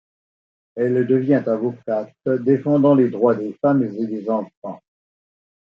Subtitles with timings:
[0.73, 4.81] Elle devient avocate, défendant les droits des femmes et des enfants.